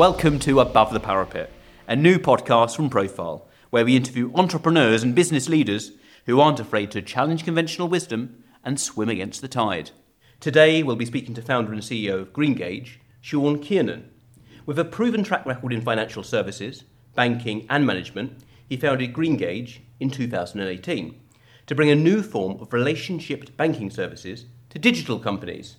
[0.00, 1.50] Welcome to Above the Parapet,
[1.86, 5.92] a new podcast from Profile, where we interview entrepreneurs and business leaders
[6.24, 9.90] who aren't afraid to challenge conventional wisdom and swim against the tide.
[10.40, 14.10] Today, we'll be speaking to founder and CEO of Greengage, Sean Kiernan.
[14.64, 20.08] With a proven track record in financial services, banking, and management, he founded Greengage in
[20.08, 21.20] 2018
[21.66, 25.76] to bring a new form of relationship banking services to digital companies.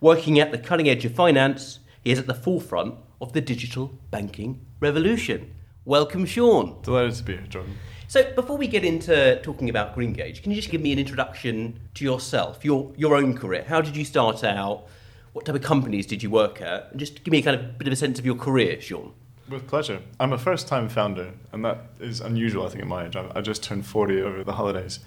[0.00, 3.90] Working at the cutting edge of finance, he is at the forefront of the digital
[4.10, 5.50] banking revolution.
[5.86, 6.76] Welcome, Sean.
[6.82, 7.78] Delighted to be here, Jordan.
[8.06, 11.80] So, before we get into talking about Greengage, can you just give me an introduction
[11.94, 13.64] to yourself, your your own career?
[13.66, 14.88] How did you start out?
[15.32, 16.90] What type of companies did you work at?
[16.90, 19.14] And just give me a kind of bit of a sense of your career, Sean.
[19.48, 20.02] With pleasure.
[20.20, 23.16] I'm a first time founder, and that is unusual, I think, at my age.
[23.16, 25.00] I, I just turned 40 over the holidays.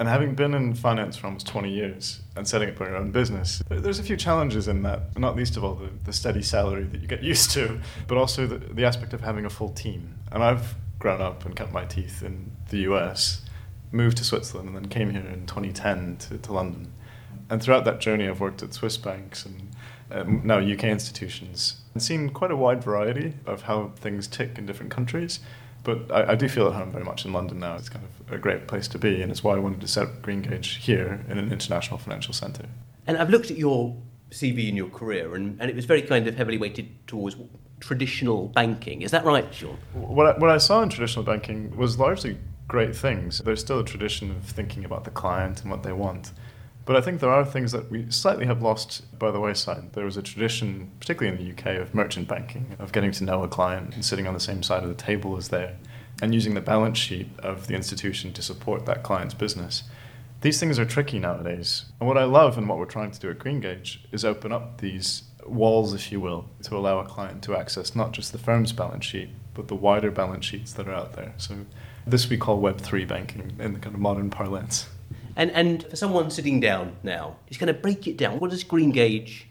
[0.00, 3.62] And having been in finance for almost 20 years and setting up your own business,
[3.68, 7.02] there's a few challenges in that, not least of all the, the steady salary that
[7.02, 10.14] you get used to, but also the, the aspect of having a full team.
[10.32, 13.42] And I've grown up and cut my teeth in the US,
[13.92, 16.90] moved to Switzerland, and then came here in 2010 to, to London.
[17.50, 19.68] And throughout that journey, I've worked at Swiss banks and
[20.10, 24.64] uh, now UK institutions and seen quite a wide variety of how things tick in
[24.64, 25.40] different countries.
[25.82, 27.76] But I, I, do feel at home very much in London now.
[27.76, 30.04] It's kind of a great place to be, and it's why I wanted to set
[30.04, 32.66] up Greengage here in an international financial centre.
[33.06, 33.96] And I've looked at your
[34.30, 37.36] CV and your career, and, and it was very kind of heavily weighted towards
[37.80, 39.02] traditional banking.
[39.02, 39.78] Is that right, Sean?
[39.94, 43.38] What I, what I saw in traditional banking was largely great things.
[43.38, 46.32] There's still a tradition of thinking about the client and what they want.
[46.90, 49.92] But I think there are things that we slightly have lost by the wayside.
[49.92, 53.44] There was a tradition, particularly in the UK, of merchant banking, of getting to know
[53.44, 55.76] a client and sitting on the same side of the table as they
[56.20, 59.84] and using the balance sheet of the institution to support that client's business.
[60.40, 61.84] These things are tricky nowadays.
[62.00, 64.80] And what I love and what we're trying to do at Greengage is open up
[64.80, 68.72] these walls, if you will, to allow a client to access not just the firm's
[68.72, 71.34] balance sheet, but the wider balance sheets that are out there.
[71.36, 71.54] So
[72.04, 74.88] this we call Web3 banking in the kind of modern parlance.
[75.36, 78.40] And, and for someone sitting down now, just kind of break it down.
[78.40, 79.44] What does Greengage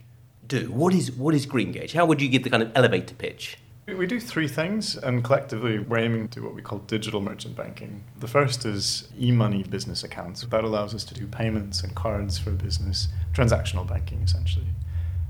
[0.48, 0.72] do?
[0.72, 1.94] What is, what is Greengage?
[1.94, 3.58] How would you give the kind of elevator pitch?
[3.88, 8.04] We do three things, and collectively we're aiming to what we call digital merchant banking.
[8.20, 10.42] The first is e money business accounts.
[10.42, 14.68] That allows us to do payments and cards for business, transactional banking essentially.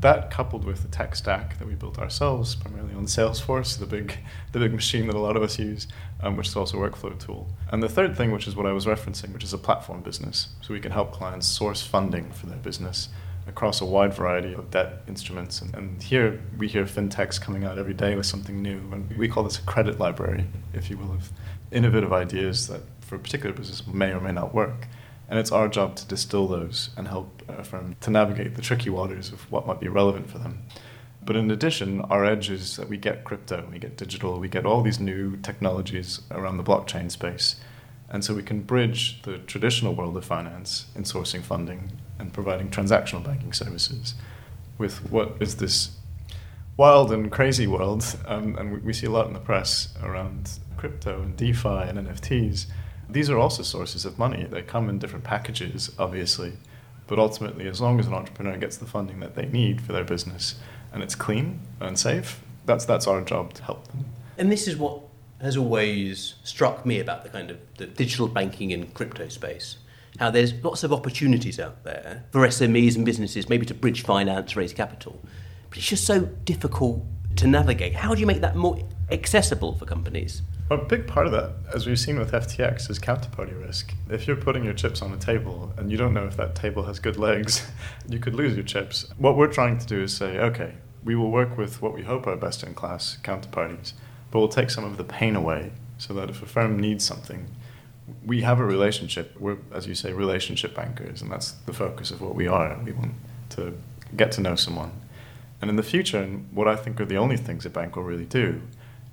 [0.01, 4.17] That coupled with the tech stack that we built ourselves, primarily on Salesforce, the big,
[4.53, 5.87] the big machine that a lot of us use,
[6.21, 7.49] um, which is also a workflow tool.
[7.69, 10.49] And the third thing, which is what I was referencing, which is a platform business.
[10.61, 13.09] So we can help clients source funding for their business
[13.45, 15.61] across a wide variety of debt instruments.
[15.61, 18.79] And, and, here we hear fintechs coming out every day with something new.
[18.93, 21.31] And we call this a credit library, if you will, of
[21.71, 24.87] innovative ideas that for a particular business may or may not work.
[25.29, 28.89] And it's our job to distill those and help a firm to navigate the tricky
[28.89, 30.63] waters of what might be relevant for them.
[31.21, 34.65] But in addition, our edge is that we get crypto, we get digital, we get
[34.65, 37.57] all these new technologies around the blockchain space.
[38.09, 42.69] And so we can bridge the traditional world of finance in sourcing funding and providing
[42.69, 44.15] transactional banking services
[44.79, 45.91] with what is this
[46.75, 48.03] wild and crazy world.
[48.25, 52.65] Um, and we see a lot in the press around crypto and DeFi and NFTs
[53.09, 54.45] these are also sources of money.
[54.49, 56.53] They come in different packages, obviously,
[57.07, 60.03] but ultimately, as long as an entrepreneur gets the funding that they need for their
[60.03, 60.55] business
[60.93, 64.05] and it's clean and safe, that's that's our job to help them.
[64.37, 65.01] And this is what
[65.41, 69.77] has always struck me about the kind of the digital banking and crypto space.
[70.19, 74.55] How there's lots of opportunities out there for SMEs and businesses, maybe to bridge finance,
[74.55, 75.19] raise capital,
[75.69, 77.03] but it's just so difficult
[77.37, 77.95] to navigate.
[77.95, 78.77] How do you make that more
[79.11, 80.41] accessible for companies?
[80.71, 83.91] A big part of that, as we've seen with FTX, is counterparty risk.
[84.07, 86.83] If you're putting your chips on a table and you don't know if that table
[86.83, 87.65] has good legs,
[88.07, 89.07] you could lose your chips.
[89.17, 92.27] What we're trying to do is say, okay, we will work with what we hope
[92.27, 93.93] are best in class counterparties,
[94.29, 97.47] but we'll take some of the pain away so that if a firm needs something,
[98.23, 99.35] we have a relationship.
[99.39, 102.79] We're, as you say, relationship bankers, and that's the focus of what we are.
[102.85, 103.13] We want
[103.51, 103.75] to
[104.15, 104.91] get to know someone.
[105.61, 108.03] And in the future, and what I think are the only things a bank will
[108.03, 108.61] really do,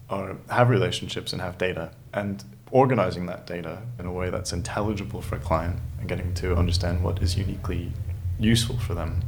[0.08, 5.20] are have relationships and have data and organizing that data in a way that's intelligible
[5.20, 7.92] for a client and getting to understand what is uniquely
[8.38, 9.22] useful for them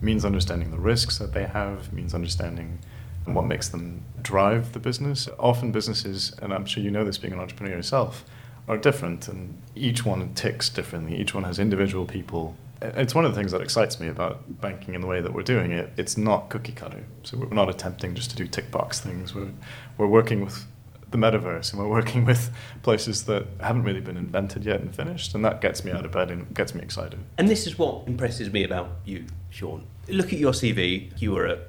[0.00, 2.78] means understanding the risks that they have means understanding
[3.24, 5.28] what makes them drive the business.
[5.38, 8.24] Often businesses and i'm sure you know this being an entrepreneur yourself
[8.68, 11.16] are different and each one ticks differently.
[11.16, 14.94] Each one has individual people it's one of the things that excites me about banking
[14.94, 15.92] in the way that we're doing it.
[15.96, 17.04] It's not cookie cutter.
[17.22, 19.34] So we're not attempting just to do tick box things.
[19.34, 19.50] We're,
[19.96, 20.66] we're working with
[21.10, 22.50] the metaverse and we're working with
[22.82, 25.34] places that haven't really been invented yet and finished.
[25.34, 27.18] And that gets me out of bed and gets me excited.
[27.38, 29.86] And this is what impresses me about you, Sean.
[30.08, 31.12] Look at your CV.
[31.20, 31.60] You were at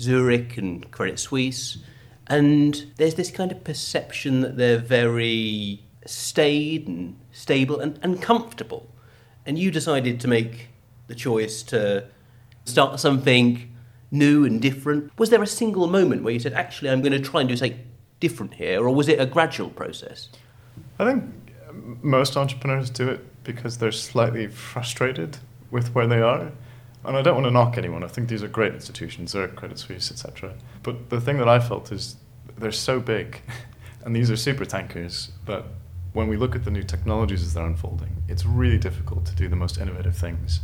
[0.00, 1.78] Zurich and Credit Suisse.
[2.26, 8.86] And there's this kind of perception that they're very staid and stable and, and comfortable.
[9.46, 10.68] And you decided to make
[11.06, 12.04] the choice to
[12.64, 13.70] start something
[14.10, 15.10] new and different.
[15.18, 17.56] Was there a single moment where you said, actually, I'm going to try and do
[17.56, 17.78] something
[18.18, 20.28] different here, or was it a gradual process?
[20.98, 21.24] I think
[22.02, 25.38] most entrepreneurs do it because they're slightly frustrated
[25.70, 26.52] with where they are.
[27.04, 28.04] And I don't want to knock anyone.
[28.04, 30.54] I think these are great institutions, Zurich, Credit Suisse, etc.
[30.82, 32.16] But the thing that I felt is
[32.58, 33.40] they're so big,
[34.04, 35.64] and these are super tankers that
[36.12, 39.48] when we look at the new technologies as they're unfolding, it's really difficult to do
[39.48, 40.60] the most innovative things.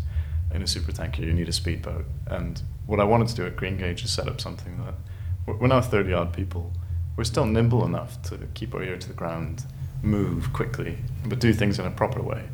[0.53, 2.07] In a super tanker, you need a speedboat.
[2.27, 4.95] And what I wanted to do at Greengage is set up something that
[5.47, 6.73] we're now 30 odd people.
[7.17, 9.65] We're still nimble enough to keep our ear to the ground,
[10.03, 12.45] move quickly, but do things in a proper way.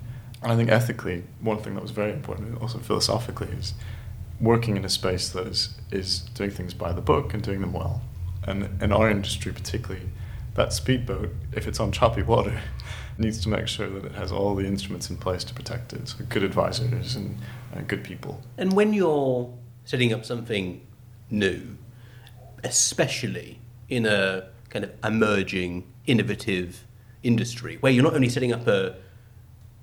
[0.42, 3.74] And I think ethically, one thing that was very important, also philosophically, is
[4.40, 7.72] working in a space that is, is doing things by the book and doing them
[7.72, 8.02] well.
[8.44, 10.08] And in our industry, particularly,
[10.54, 12.60] that speedboat, if it's on choppy water,
[13.18, 16.08] needs to make sure that it has all the instruments in place to protect it.
[16.08, 17.38] So good advisors and
[17.86, 18.40] good people.
[18.56, 19.52] And when you're
[19.84, 20.86] setting up something
[21.30, 21.76] new,
[22.64, 26.84] especially in a kind of emerging, innovative
[27.22, 28.96] industry, where you're not only setting up a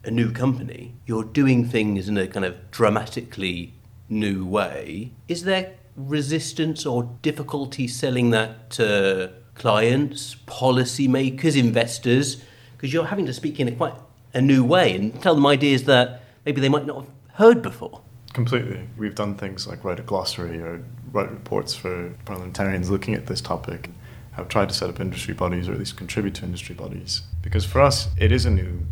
[0.04, 3.74] a new company, you're doing things in a kind of dramatically
[4.08, 5.12] new way.
[5.28, 12.44] Is there resistance or difficulty selling that to clients, policymakers, investors?
[12.76, 13.94] Because you're having to speak in a quite
[14.34, 18.02] a new way and tell them ideas that maybe they might not have heard before.
[18.34, 18.88] Completely.
[18.98, 23.42] We've done things like write a glossary or write reports for parliamentarians looking at this
[23.42, 23.90] topic.
[24.34, 27.24] Have tried to set up industry bodies or at least contribute to industry bodies.
[27.42, 28.86] Because for us, it is a new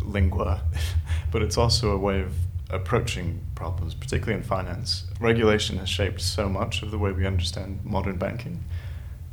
[0.00, 0.62] lingua,
[1.30, 2.32] but it's also a way of
[2.70, 5.04] approaching problems, particularly in finance.
[5.20, 8.64] Regulation has shaped so much of the way we understand modern banking.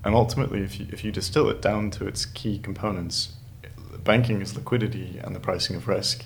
[0.04, 3.34] And ultimately, if you, if you distill it down to its key components,
[4.04, 6.26] banking is liquidity and the pricing of risk.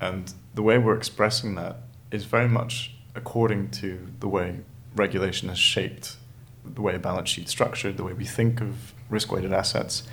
[0.00, 1.76] And the way we're expressing that
[2.10, 4.60] is very much according to the way
[4.94, 6.16] regulation has shaped
[6.64, 10.04] the way a balance sheet structured, the way we think of risk weighted assets.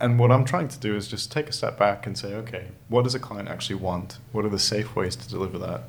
[0.00, 2.68] And what I'm trying to do is just take a step back and say, okay,
[2.88, 4.18] what does a client actually want?
[4.32, 5.84] What are the safe ways to deliver that?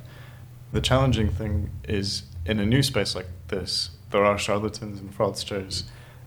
[0.71, 5.83] The challenging thing is in a new space like this, there are charlatans and fraudsters,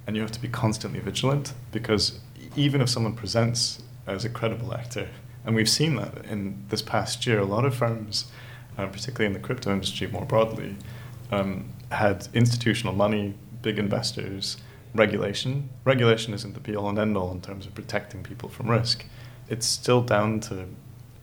[0.06, 2.20] and you have to be constantly vigilant because
[2.56, 5.08] even if someone presents as a credible actor,
[5.44, 8.30] and we've seen that in this past year, a lot of firms,
[8.76, 10.76] uh, particularly in the crypto industry more broadly,
[11.30, 14.56] um, had institutional money, big investors
[14.94, 15.69] regulation.
[15.84, 19.04] Regulation isn't the be all and end all in terms of protecting people from risk.
[19.48, 20.66] It's still down to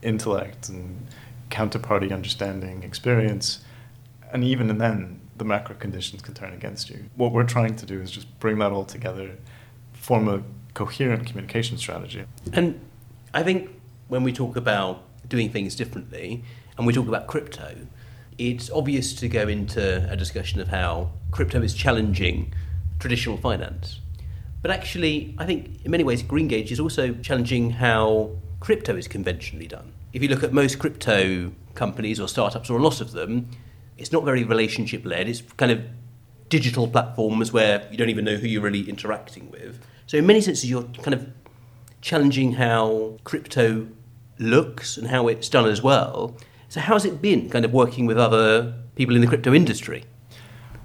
[0.02, 1.06] intellect and
[1.50, 3.60] counterparty understanding, experience,
[4.32, 7.04] and even then, the macro conditions can turn against you.
[7.16, 9.36] What we're trying to do is just bring that all together,
[9.92, 10.42] form a
[10.74, 12.24] coherent communication strategy.
[12.52, 12.80] And
[13.34, 13.70] I think
[14.08, 16.44] when we talk about doing things differently,
[16.78, 17.74] and we talk about crypto,
[18.38, 22.52] it's obvious to go into a discussion of how crypto is challenging
[22.98, 24.00] traditional finance.
[24.62, 28.30] But actually, I think in many ways, Greengage is also challenging how
[28.60, 29.92] crypto is conventionally done.
[30.12, 33.48] If you look at most crypto companies or startups, or a lot of them,
[33.98, 35.28] it's not very relationship led.
[35.28, 35.80] It's kind of
[36.48, 39.80] digital platforms where you don't even know who you're really interacting with.
[40.06, 41.28] So, in many senses, you're kind of
[42.00, 43.88] challenging how crypto
[44.38, 46.36] looks and how it's done as well.
[46.68, 50.04] So, how's it been kind of working with other people in the crypto industry?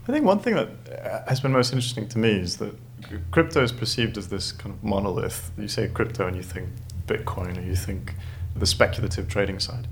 [0.07, 0.69] I think one thing that
[1.05, 2.75] uh, has been most interesting to me is that
[3.29, 5.51] crypto is perceived as this kind of monolith.
[5.57, 6.69] You say crypto and you think
[7.05, 8.15] Bitcoin or you think
[8.55, 9.87] the speculative trading side.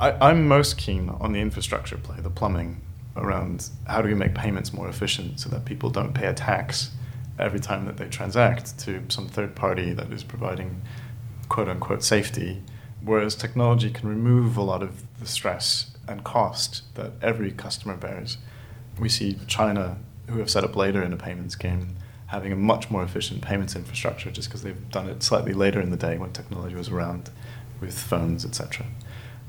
[0.00, 2.80] I, am most keen on the infrastructure play, the plumbing
[3.16, 6.90] around how do we make payments more efficient so that people don't pay a tax
[7.38, 10.82] every time that they transact to some third party that is providing
[11.48, 12.62] quote unquote safety,
[13.02, 18.38] whereas technology can remove a lot of the stress and cost that every customer bears
[18.98, 19.98] we see China,
[20.28, 21.96] who have set up later in a payments game,
[22.26, 25.90] having a much more efficient payments infrastructure just because they've done it slightly later in
[25.90, 27.30] the day when technology was around
[27.80, 28.86] with phones, etc.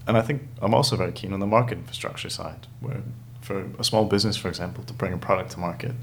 [0.07, 3.01] And I think I'm also very keen on the market infrastructure side, where
[3.41, 5.93] for a small business, for example, to bring a product to market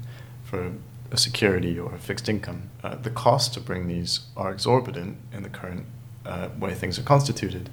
[0.43, 0.71] for
[1.11, 5.43] a security or a fixed income, uh, the costs to bring these are exorbitant in
[5.43, 5.85] the current
[6.25, 7.69] uh, way things are constituted.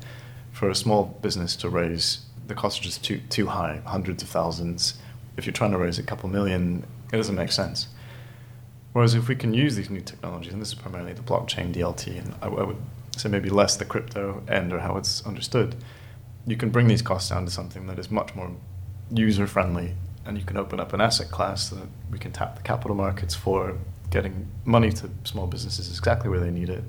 [0.53, 4.29] For a small business to raise, the costs are just too too high, hundreds of
[4.29, 4.99] thousands
[5.41, 7.89] if you're trying to raise a couple million, it doesn't make sense.
[8.93, 12.19] Whereas if we can use these new technologies, and this is primarily the blockchain DLT,
[12.19, 12.77] and I, I would
[13.17, 15.77] say maybe less the crypto end or how it's understood,
[16.47, 18.51] you can bring these costs down to something that is much more
[19.13, 19.95] user friendly,
[20.25, 23.35] and you can open up an asset class that we can tap the capital markets
[23.35, 23.79] for
[24.11, 26.85] getting money to small businesses exactly where they need it,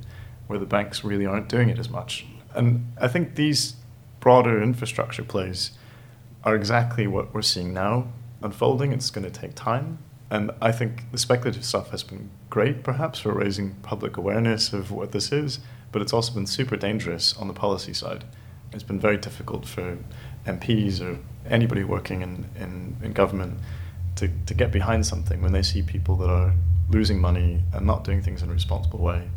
[0.47, 2.25] where the banks really aren't doing it as much.
[2.53, 3.75] And I think these
[4.19, 5.71] broader infrastructure plays
[6.43, 8.07] are exactly what we're seeing now
[8.41, 8.91] unfolding.
[8.91, 9.99] It's going to take time.
[10.29, 14.89] And I think the speculative stuff has been great, perhaps, for raising public awareness of
[14.89, 15.59] what this is,
[15.91, 18.23] but it's also been super dangerous on the policy side.
[18.73, 19.97] It's been very difficult for
[20.45, 23.59] MPs or anybody working in, in, in government
[24.15, 26.53] to, to get behind something when they see people that are
[26.89, 29.29] losing money and not doing things in a responsible way.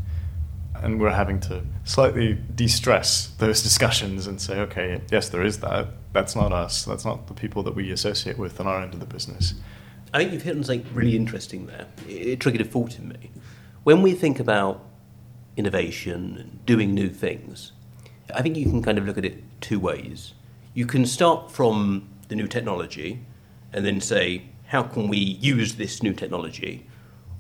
[0.77, 5.61] And we're having to slightly de stress those discussions and say, okay, yes, there is
[5.61, 5.89] that.
[6.13, 6.85] That's not us.
[6.85, 9.55] That's not the people that we associate with on our end of the business.
[10.13, 11.87] I think you've hit on something really interesting there.
[12.09, 13.33] It, it triggered a thought in me.
[13.83, 14.85] When we think about
[15.57, 17.73] innovation and doing new things,
[18.33, 20.35] I think you can kind of look at it two ways.
[20.73, 23.25] You can start from the new technology
[23.73, 26.87] and then say, how can we use this new technology?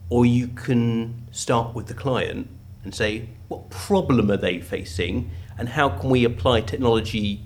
[0.08, 2.48] Or you can start with the client
[2.82, 7.40] and say, what problem are they facing and how can we apply technology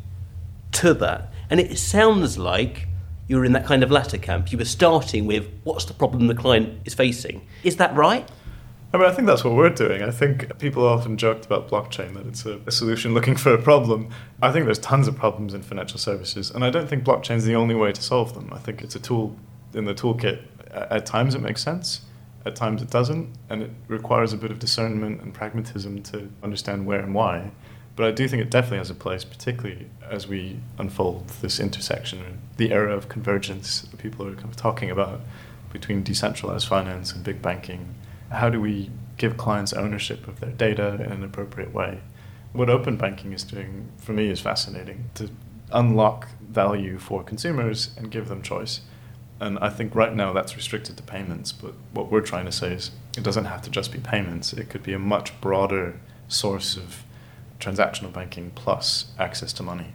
[0.73, 1.33] to that?
[1.49, 2.89] And it sounds like
[3.29, 4.51] you were in that kind of latter camp.
[4.51, 7.47] You were starting with what's the problem the client is facing.
[7.63, 8.29] Is that right?
[8.93, 10.03] I mean, I think that's what we're doing.
[10.03, 13.61] I think people often joked about blockchain that it's a, a, solution looking for a
[13.61, 14.09] problem.
[14.41, 17.45] I think there's tons of problems in financial services, and I don't think blockchain is
[17.45, 18.51] the only way to solve them.
[18.51, 19.37] I think it's a tool
[19.75, 20.43] in the toolkit.
[20.71, 22.01] At times it makes sense,
[22.47, 26.87] at times it doesn't, and it requires a bit of discernment and pragmatism to understand
[26.87, 27.51] where and why.
[27.95, 32.39] But I do think it definitely has a place, particularly as we unfold this intersection,
[32.57, 35.21] the era of convergence that people are kind of talking about
[35.73, 37.95] between decentralized finance and big banking
[38.31, 42.01] how do we give clients ownership of their data in an appropriate way?
[42.53, 45.31] What open banking is doing for me is fascinating to
[45.73, 48.81] unlock value for consumers and give them choice.
[49.41, 52.73] And I think right now that's restricted to payments, but what we're trying to say
[52.73, 56.77] is it doesn't have to just be payments, it could be a much broader source
[56.77, 57.05] of
[57.61, 59.93] transactional banking plus access to money.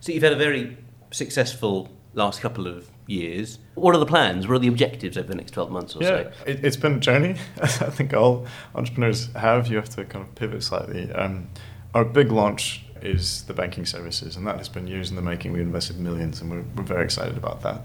[0.00, 0.76] So you've had a very
[1.10, 3.58] successful last couple of years.
[3.74, 4.46] What are the plans?
[4.46, 6.16] What are the objectives over the next 12 months or so?
[6.16, 6.44] yeah, so?
[6.46, 7.36] It, has been a journey.
[7.62, 9.68] I think all entrepreneurs have.
[9.68, 11.10] You have to kind of pivot slightly.
[11.12, 11.48] Um,
[11.94, 15.52] our big launch is the banking services, and that has been years in the making.
[15.52, 17.82] We invested millions, and we're, we're very excited about that.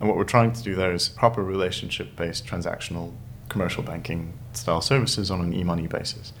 [0.00, 3.12] And what we're trying to do there is proper relationship based transactional
[3.48, 6.32] commercial banking style services on an e money basis.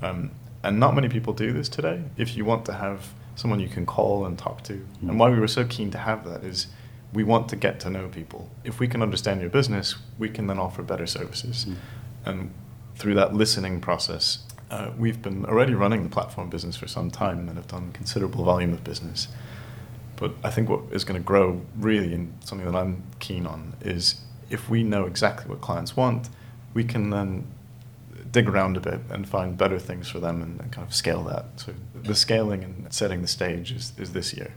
[0.00, 0.30] Um,
[0.62, 2.02] and not many people do this today.
[2.16, 5.10] If you want to have someone you can call and talk to, mm-hmm.
[5.10, 6.68] and why we were so keen to have that is
[7.12, 8.50] we want to get to know people.
[8.64, 11.66] If we can understand your business, we can then offer better services.
[11.66, 11.76] Mm.
[12.24, 12.54] And
[12.96, 17.48] through that listening process, uh, we've been already running the platform business for some time
[17.48, 19.28] and have done considerable volume of business.
[20.16, 23.74] But I think what is going to grow really, and something that I'm keen on,
[23.80, 26.30] is if we know exactly what clients want,
[26.74, 27.46] we can then
[28.30, 31.22] dig around a bit and find better things for them and, and kind of scale
[31.24, 31.44] that.
[31.56, 34.54] So the scaling and setting the stage is, is this year.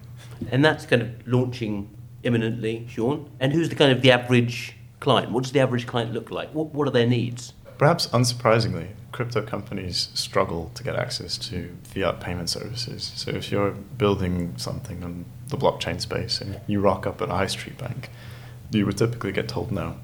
[0.50, 1.89] And that's kind of launching
[2.25, 3.29] imminently, Sean?
[3.39, 5.32] And who's the kind of the average client?
[5.32, 6.53] What does the average client look like?
[6.53, 7.53] What, what are their needs?
[7.77, 13.12] Perhaps unsurprisingly, crypto companies struggle to get access to fiat payment services.
[13.15, 17.34] So if you're building something on the blockchain space and you rock up at a
[17.34, 18.10] high street bank,
[18.72, 19.98] you would typically get told no.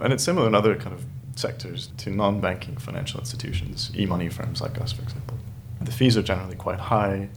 [0.00, 4.80] And it's similar in other kind of sectors to non-banking financial institutions, e-money firms like
[4.80, 5.36] us, for example.
[5.80, 7.28] The fees are generally quite high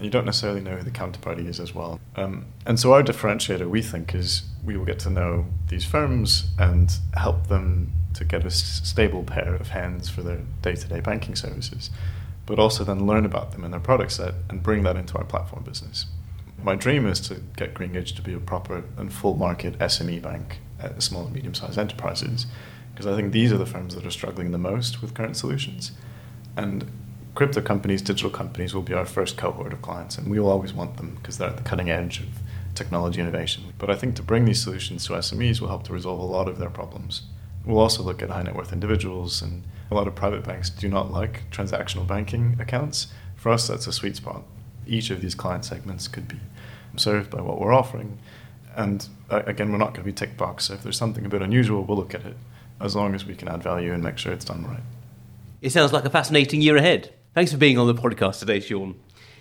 [0.00, 1.98] you don't necessarily know who the counterparty is as well.
[2.16, 6.50] Um, and so our differentiator, we think, is we will get to know these firms
[6.58, 11.90] and help them to get a stable pair of hands for their day-to-day banking services,
[12.46, 15.24] but also then learn about them and their product set and bring that into our
[15.24, 16.06] platform business.
[16.62, 20.58] My dream is to get Greengage to be a proper and full market SME bank
[20.80, 22.46] at small and medium-sized enterprises,
[22.92, 25.92] because I think these are the firms that are struggling the most with current solutions.
[26.56, 26.90] And
[27.38, 30.72] crypto companies, digital companies will be our first cohort of clients, and we will always
[30.72, 32.26] want them because they're at the cutting edge of
[32.74, 33.62] technology innovation.
[33.78, 36.48] But I think to bring these solutions to SMEs will help to resolve a lot
[36.48, 37.22] of their problems.
[37.64, 40.88] We'll also look at high net worth individuals, and a lot of private banks do
[40.88, 43.06] not like transactional banking accounts.
[43.36, 44.42] For us, that's a sweet spot.
[44.84, 46.40] Each of these client segments could be
[46.96, 48.18] served by what we're offering.
[48.74, 50.64] And uh, again, we're not going to be tick box.
[50.64, 52.36] So if there's something a bit unusual, we'll look at it
[52.80, 54.82] as long as we can add value and make sure it's done right.
[55.62, 57.14] It sounds like a fascinating year ahead.
[57.38, 58.96] Thanks for being on the podcast today, Sean.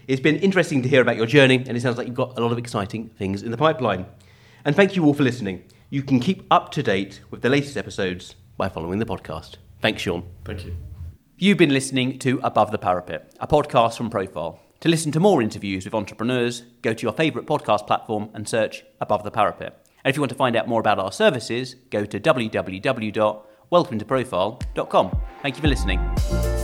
[0.08, 2.42] It's been interesting to hear about your journey, and it sounds like you've got a
[2.44, 4.06] lot of exciting things in the pipeline.
[4.66, 5.64] And thank you all for listening.
[5.90, 9.56] You can keep up to date with the latest episodes by following the podcast.
[9.82, 10.26] Thanks, Sean.
[10.46, 10.78] Thank you.
[11.40, 14.60] You've been listening to Above the Parapet, a podcast from Profile.
[14.82, 18.84] To listen to more interviews with entrepreneurs, go to your favourite podcast platform and search
[19.02, 19.88] Above the Parapet.
[20.04, 24.00] And if you want to find out more about our services, go to www welcome
[24.00, 25.20] to profile.com.
[25.42, 26.57] Thank you for listening.